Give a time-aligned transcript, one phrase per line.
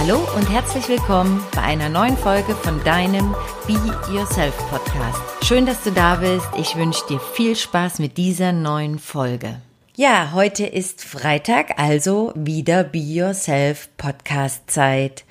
[0.00, 3.34] Hallo und herzlich willkommen bei einer neuen Folge von deinem
[3.66, 3.72] Be
[4.14, 5.20] Yourself Podcast.
[5.44, 6.46] Schön, dass du da bist.
[6.56, 9.60] Ich wünsche dir viel Spaß mit dieser neuen Folge.
[9.96, 15.24] Ja, heute ist Freitag, also wieder Be Yourself Podcast Zeit.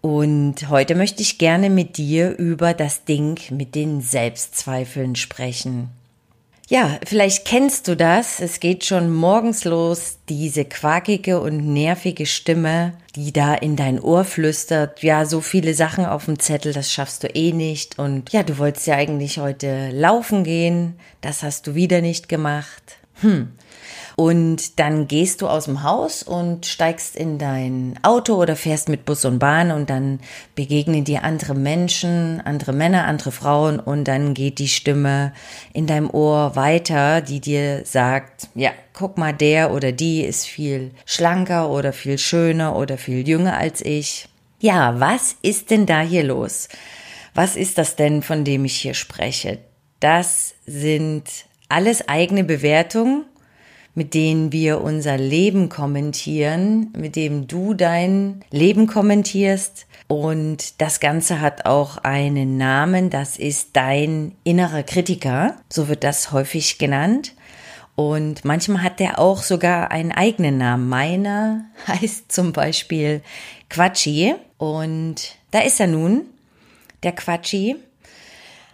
[0.00, 5.90] Und heute möchte ich gerne mit dir über das Ding mit den Selbstzweifeln sprechen.
[6.68, 8.40] Ja, vielleicht kennst du das.
[8.40, 14.24] Es geht schon morgens los, diese quakige und nervige Stimme, die da in dein Ohr
[14.24, 15.00] flüstert.
[15.00, 18.00] Ja, so viele Sachen auf dem Zettel, das schaffst du eh nicht.
[18.00, 20.98] Und ja, du wolltest ja eigentlich heute laufen gehen.
[21.20, 22.98] Das hast du wieder nicht gemacht.
[23.20, 23.52] Hm.
[24.16, 29.04] Und dann gehst du aus dem Haus und steigst in dein Auto oder fährst mit
[29.04, 30.20] Bus und Bahn und dann
[30.54, 35.34] begegnen dir andere Menschen, andere Männer, andere Frauen und dann geht die Stimme
[35.74, 40.92] in deinem Ohr weiter, die dir sagt, ja, guck mal, der oder die ist viel
[41.04, 44.30] schlanker oder viel schöner oder viel jünger als ich.
[44.60, 46.70] Ja, was ist denn da hier los?
[47.34, 49.58] Was ist das denn, von dem ich hier spreche?
[50.00, 51.24] Das sind
[51.68, 53.24] alles eigene Bewertungen
[53.96, 59.86] mit denen wir unser Leben kommentieren, mit dem du dein Leben kommentierst.
[60.06, 66.30] Und das Ganze hat auch einen Namen, das ist dein innerer Kritiker, so wird das
[66.30, 67.32] häufig genannt.
[67.94, 70.90] Und manchmal hat der auch sogar einen eigenen Namen.
[70.90, 73.22] Meiner heißt zum Beispiel
[73.70, 74.34] Quatschi.
[74.58, 76.26] Und da ist er nun,
[77.02, 77.76] der Quatschi.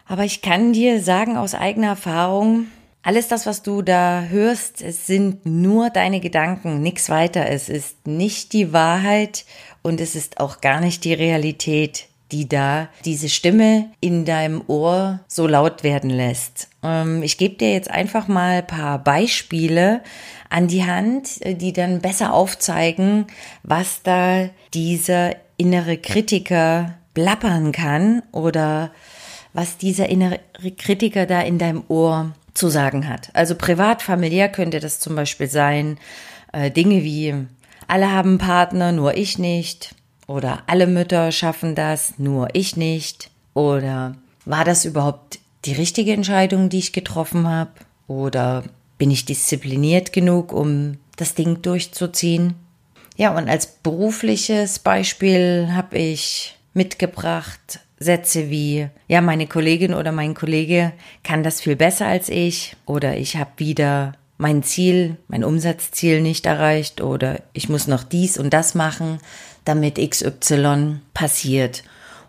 [0.09, 2.67] Aber ich kann dir sagen aus eigener Erfahrung,
[3.03, 7.49] alles das, was du da hörst, sind nur deine Gedanken, nichts weiter.
[7.49, 9.45] Es ist nicht die Wahrheit
[9.83, 15.21] und es ist auch gar nicht die Realität, die da diese Stimme in deinem Ohr
[15.27, 16.69] so laut werden lässt.
[16.83, 20.01] Ähm, ich gebe dir jetzt einfach mal ein paar Beispiele
[20.49, 23.27] an die Hand, die dann besser aufzeigen,
[23.65, 28.93] was da dieser innere Kritiker blappern kann oder
[29.53, 30.41] was dieser innere
[30.79, 33.31] Kritiker da in deinem Ohr zu sagen hat.
[33.35, 35.99] Also privat, familiär könnte das zum Beispiel sein,
[36.53, 37.47] äh, Dinge wie
[37.89, 39.95] alle haben Partner, nur ich nicht.
[40.27, 43.31] Oder alle Mütter schaffen das, nur ich nicht.
[43.55, 47.73] Oder war das überhaupt die richtige Entscheidung, die ich getroffen habe?
[48.07, 48.65] Oder
[48.99, 52.55] bin ich diszipliniert genug, um das Ding durchzuziehen?
[53.17, 60.35] Ja, und als berufliches Beispiel habe ich mitgebracht Sätze wie, ja, meine Kollegin oder mein
[60.35, 60.93] Kollege
[61.23, 66.47] kann das viel besser als ich oder ich habe wieder mein Ziel, mein Umsatzziel nicht
[66.47, 69.19] erreicht oder ich muss noch dies und das machen,
[69.65, 71.85] damit XY passiert.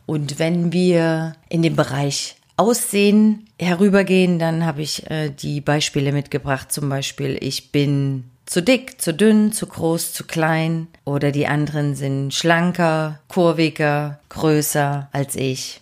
[0.05, 6.71] Und wenn wir in den Bereich Aussehen herübergehen, dann habe ich äh, die Beispiele mitgebracht.
[6.71, 11.95] Zum Beispiel, ich bin zu dick, zu dünn, zu groß, zu klein oder die anderen
[11.95, 15.81] sind schlanker, kurviger, größer als ich.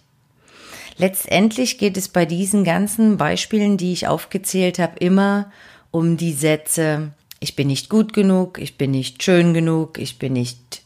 [0.97, 5.51] Letztendlich geht es bei diesen ganzen Beispielen, die ich aufgezählt habe, immer
[5.89, 10.33] um die Sätze, ich bin nicht gut genug, ich bin nicht schön genug, ich bin
[10.33, 10.83] nicht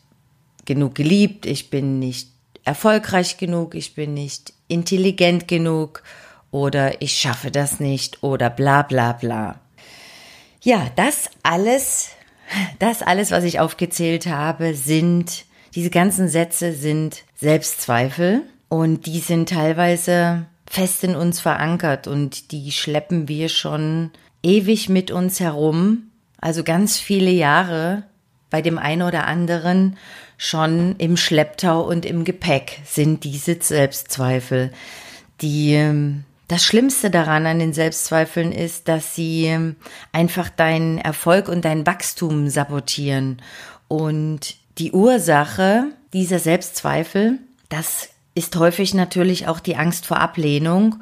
[0.63, 2.29] genug geliebt, ich bin nicht
[2.63, 6.01] erfolgreich genug, ich bin nicht intelligent genug
[6.49, 9.59] oder ich schaffe das nicht oder bla bla bla.
[10.61, 12.09] Ja, das alles,
[12.79, 15.45] das alles, was ich aufgezählt habe, sind,
[15.75, 18.43] diese ganzen Sätze sind Selbstzweifel.
[18.67, 24.11] Und die sind teilweise fest in uns verankert und die schleppen wir schon
[24.43, 26.11] ewig mit uns herum,
[26.41, 28.03] also ganz viele Jahre
[28.49, 29.97] bei dem einen oder anderen
[30.37, 34.71] schon im Schlepptau und im Gepäck sind diese Selbstzweifel,
[35.41, 39.75] die ähm, das Schlimmste daran an den Selbstzweifeln ist, dass sie ähm,
[40.11, 43.41] einfach deinen Erfolg und dein Wachstum sabotieren.
[43.87, 47.39] Und die Ursache dieser Selbstzweifel,
[47.69, 50.97] das ist häufig natürlich auch die Angst vor Ablehnung.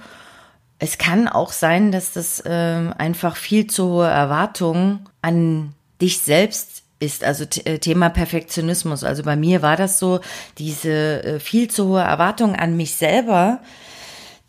[0.80, 6.84] Es kann auch sein, dass das äh, einfach viel zu hohe Erwartungen an dich selbst
[7.00, 9.04] ist, also äh, Thema Perfektionismus.
[9.04, 10.22] Also bei mir war das so,
[10.58, 13.60] diese äh, viel zu hohe Erwartung an mich selber,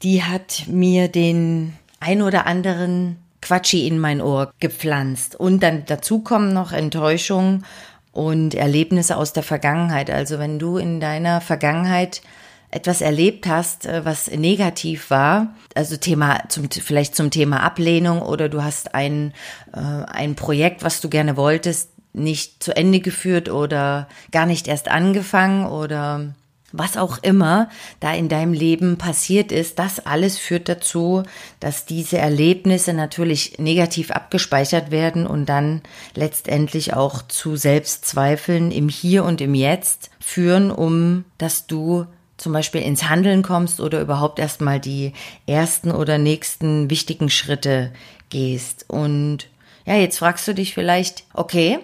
[0.05, 5.35] die hat mir den ein oder anderen Quatschi in mein Ohr gepflanzt.
[5.35, 7.65] Und dann dazu kommen noch Enttäuschungen
[8.13, 10.11] und Erlebnisse aus der Vergangenheit.
[10.11, 12.23] Also wenn du in deiner Vergangenheit
[12.71, 18.49] etwas erlebt hast, äh, was negativ war, also Thema zum vielleicht zum Thema Ablehnung oder
[18.49, 19.33] du hast ein
[19.73, 24.89] äh, ein Projekt, was du gerne wolltest, nicht zu Ende geführt oder gar nicht erst
[24.89, 26.35] angefangen oder
[26.77, 27.69] was auch immer
[28.01, 31.23] da in deinem Leben passiert ist, das alles führt dazu,
[31.61, 35.83] dass diese Erlebnisse natürlich negativ abgespeichert werden und dann
[36.15, 42.07] letztendlich auch zu Selbstzweifeln im Hier und im Jetzt führen, um dass du
[42.39, 45.13] zum Beispiel ins Handeln kommst oder überhaupt erstmal die
[45.47, 47.93] ersten oder nächsten wichtigen Schritte
[48.31, 48.85] gehst.
[48.89, 49.47] Und
[49.87, 51.79] ja, jetzt fragst du dich vielleicht, okay,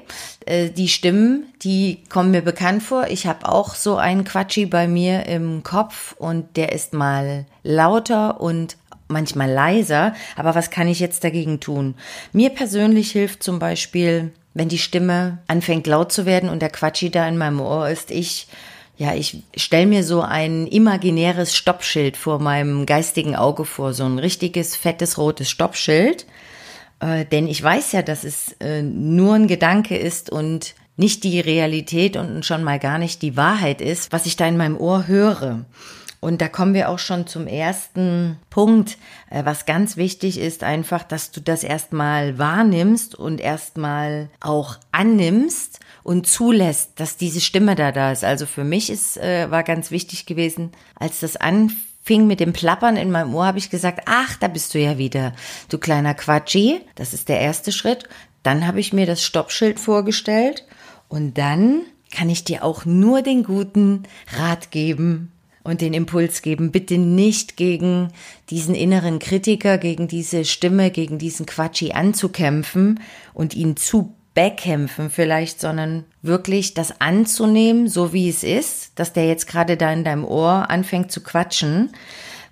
[0.46, 3.08] äh, die Stimmen, die kommen mir bekannt vor.
[3.08, 8.40] Ich habe auch so einen Quatschi bei mir im Kopf und der ist mal lauter
[8.40, 8.76] und
[9.08, 10.14] manchmal leiser.
[10.36, 11.94] Aber was kann ich jetzt dagegen tun?
[12.32, 17.10] Mir persönlich hilft zum Beispiel, wenn die Stimme anfängt laut zu werden und der Quatschi
[17.10, 18.48] da in meinem Ohr ist, ich
[18.96, 24.18] ja, ich stelle mir so ein imaginäres Stoppschild vor meinem geistigen Auge vor, so ein
[24.18, 26.26] richtiges fettes rotes Stoppschild.
[27.00, 31.40] Äh, denn ich weiß ja, dass es äh, nur ein Gedanke ist und nicht die
[31.40, 35.06] Realität und schon mal gar nicht die Wahrheit ist, was ich da in meinem Ohr
[35.06, 35.64] höre.
[36.20, 38.98] Und da kommen wir auch schon zum ersten Punkt,
[39.30, 45.80] äh, was ganz wichtig ist, einfach, dass du das erstmal wahrnimmst und erstmal auch annimmst
[46.02, 48.24] und zulässt, dass diese Stimme da da ist.
[48.24, 52.52] Also für mich ist, äh, war ganz wichtig gewesen, als das anfing, fing mit dem
[52.52, 55.34] Plappern in meinem Ohr, habe ich gesagt, ach, da bist du ja wieder,
[55.68, 56.80] du kleiner Quatschi.
[56.94, 58.08] Das ist der erste Schritt.
[58.42, 60.66] Dann habe ich mir das Stoppschild vorgestellt
[61.08, 64.04] und dann kann ich dir auch nur den guten
[64.36, 65.30] Rat geben
[65.62, 68.08] und den Impuls geben, bitte nicht gegen
[68.48, 73.00] diesen inneren Kritiker, gegen diese Stimme, gegen diesen Quatschi anzukämpfen
[73.34, 79.26] und ihn zu bekämpfen vielleicht, sondern wirklich das anzunehmen, so wie es ist, dass der
[79.26, 81.90] jetzt gerade da in deinem Ohr anfängt zu quatschen.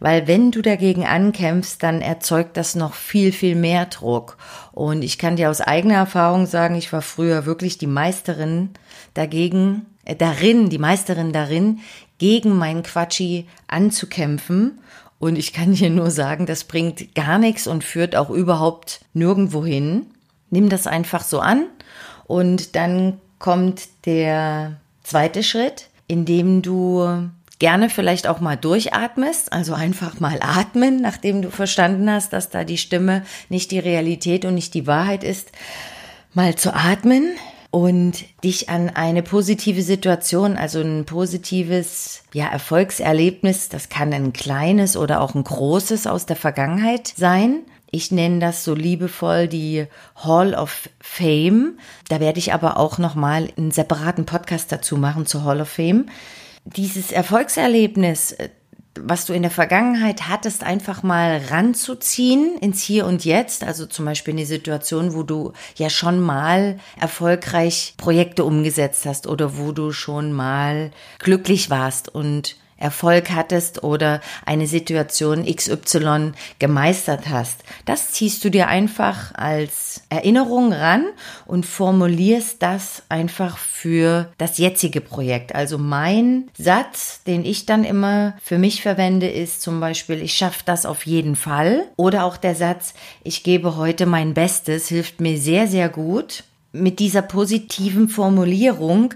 [0.01, 4.37] Weil wenn du dagegen ankämpfst, dann erzeugt das noch viel, viel mehr Druck.
[4.73, 8.71] Und ich kann dir aus eigener Erfahrung sagen, ich war früher wirklich die Meisterin
[9.15, 11.81] dagegen, äh, darin, die Meisterin darin,
[12.19, 14.79] gegen meinen Quatschi anzukämpfen.
[15.19, 19.65] Und ich kann dir nur sagen, das bringt gar nichts und führt auch überhaupt nirgendwo
[19.65, 20.07] hin.
[20.51, 21.67] Nimm das einfach so an
[22.27, 27.29] und dann kommt der zweite Schritt, in dem du
[27.59, 32.65] gerne vielleicht auch mal durchatmest, also einfach mal atmen, nachdem du verstanden hast, dass da
[32.65, 35.51] die Stimme nicht die Realität und nicht die Wahrheit ist,
[36.35, 37.31] mal zu atmen
[37.71, 44.97] und dich an eine positive Situation, also ein positives ja, Erfolgserlebnis, das kann ein kleines
[44.97, 49.87] oder auch ein großes aus der Vergangenheit sein, ich nenne das so liebevoll die
[50.17, 51.79] Hall of Fame.
[52.09, 56.07] Da werde ich aber auch nochmal einen separaten Podcast dazu machen zur Hall of Fame.
[56.65, 58.37] Dieses Erfolgserlebnis,
[58.95, 63.65] was du in der Vergangenheit hattest, einfach mal ranzuziehen ins Hier und Jetzt.
[63.65, 69.27] Also zum Beispiel in die Situation, wo du ja schon mal erfolgreich Projekte umgesetzt hast
[69.27, 77.29] oder wo du schon mal glücklich warst und Erfolg hattest oder eine Situation XY gemeistert
[77.29, 77.65] hast.
[77.85, 81.07] Das ziehst du dir einfach als Erinnerung ran
[81.47, 85.55] und formulierst das einfach für das jetzige Projekt.
[85.55, 90.63] Also mein Satz, den ich dann immer für mich verwende, ist zum Beispiel, ich schaffe
[90.65, 91.85] das auf jeden Fall.
[91.97, 92.95] Oder auch der Satz,
[93.25, 96.45] ich gebe heute mein Bestes, hilft mir sehr, sehr gut.
[96.73, 99.15] Mit dieser positiven Formulierung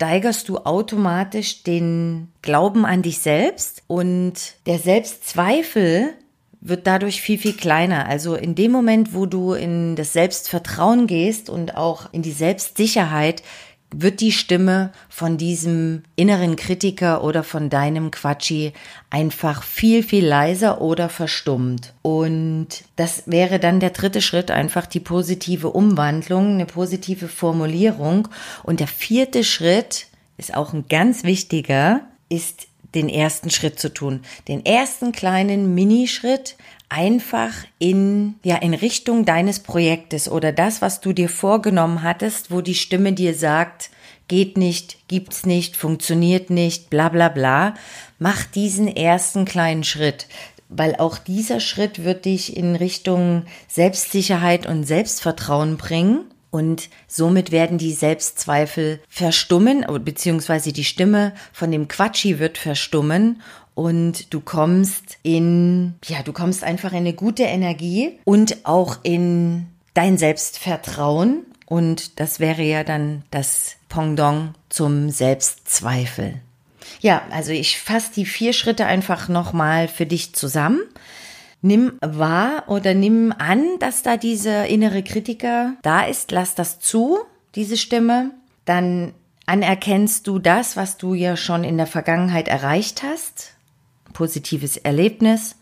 [0.00, 4.32] steigerst du automatisch den Glauben an dich selbst und
[4.64, 6.14] der Selbstzweifel
[6.62, 8.06] wird dadurch viel, viel kleiner.
[8.06, 13.42] Also in dem Moment, wo du in das Selbstvertrauen gehst und auch in die Selbstsicherheit,
[13.92, 18.72] wird die Stimme von diesem inneren Kritiker oder von deinem Quatschi
[19.10, 21.92] einfach viel, viel leiser oder verstummt.
[22.02, 28.28] Und das wäre dann der dritte Schritt, einfach die positive Umwandlung, eine positive Formulierung.
[28.62, 30.06] Und der vierte Schritt
[30.36, 34.20] ist auch ein ganz wichtiger, ist den ersten Schritt zu tun.
[34.48, 36.56] Den ersten kleinen Minischritt
[36.90, 42.60] einfach in, ja, in Richtung deines Projektes oder das, was du dir vorgenommen hattest, wo
[42.60, 43.90] die Stimme dir sagt,
[44.28, 47.74] geht nicht, gibt's nicht, funktioniert nicht, bla, bla, bla.
[48.18, 50.26] Mach diesen ersten kleinen Schritt
[50.70, 56.24] weil auch dieser Schritt wird dich in Richtung Selbstsicherheit und Selbstvertrauen bringen.
[56.52, 63.42] Und somit werden die Selbstzweifel verstummen, beziehungsweise die Stimme von dem Quatschi wird verstummen
[63.80, 69.68] und du kommst in, ja, du kommst einfach in eine gute Energie und auch in
[69.94, 71.46] dein Selbstvertrauen.
[71.64, 76.42] Und das wäre ja dann das Pendant zum Selbstzweifel.
[77.00, 80.80] Ja, also ich fasse die vier Schritte einfach nochmal für dich zusammen.
[81.62, 86.32] Nimm wahr oder nimm an, dass da dieser innere Kritiker da ist.
[86.32, 87.20] Lass das zu,
[87.54, 88.32] diese Stimme.
[88.66, 89.14] Dann
[89.46, 93.54] anerkennst du das, was du ja schon in der Vergangenheit erreicht hast,
[94.12, 95.56] positives Erlebnis,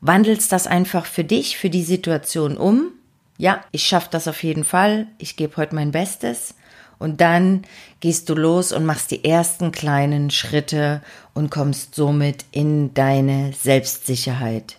[0.00, 2.92] wandelst das einfach für dich, für die Situation um.
[3.36, 6.54] Ja, ich schaffe das auf jeden Fall, ich gebe heute mein Bestes.
[6.98, 7.62] Und dann
[8.00, 11.00] gehst du los und machst die ersten kleinen Schritte
[11.32, 14.78] und kommst somit in deine Selbstsicherheit.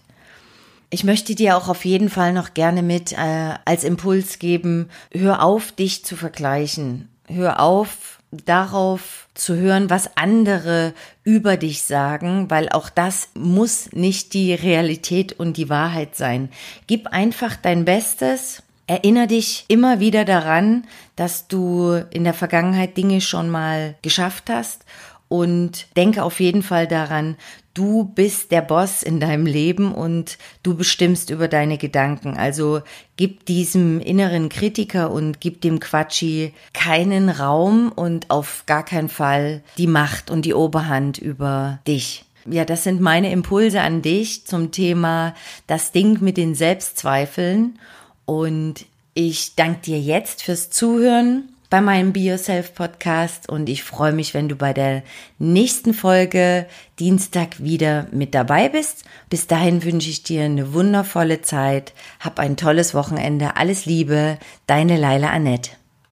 [0.90, 5.44] Ich möchte dir auch auf jeden Fall noch gerne mit äh, als Impuls geben, hör
[5.44, 7.10] auf, dich zu vergleichen.
[7.28, 10.94] Hör auf, darauf zu hören, was andere
[11.24, 16.50] über dich sagen, weil auch das muss nicht die Realität und die Wahrheit sein.
[16.88, 18.62] Gib einfach dein Bestes.
[18.88, 24.84] Erinnere dich immer wieder daran, dass du in der Vergangenheit Dinge schon mal geschafft hast
[25.30, 27.38] und denke auf jeden Fall daran,
[27.76, 32.36] du bist der Boss in deinem Leben und du bestimmst über deine Gedanken.
[32.36, 32.82] Also
[33.16, 39.62] gib diesem inneren Kritiker und gib dem Quatschi keinen Raum und auf gar keinen Fall
[39.78, 42.26] die Macht und die Oberhand über dich.
[42.46, 45.36] Ja, das sind meine Impulse an dich zum Thema
[45.68, 47.78] das Ding mit den Selbstzweifeln
[48.26, 54.12] und ich danke dir jetzt fürs Zuhören bei meinem Be Yourself Podcast und ich freue
[54.12, 55.04] mich, wenn du bei der
[55.38, 56.66] nächsten Folge
[56.98, 59.06] Dienstag wieder mit dabei bist.
[59.30, 61.94] Bis dahin wünsche ich dir eine wundervolle Zeit.
[62.20, 63.56] Hab ein tolles Wochenende.
[63.56, 65.79] Alles Liebe, deine Leila Annette.